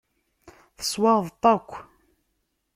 Teswaɣeḍ-t 0.77 1.43
akk. 1.55 1.71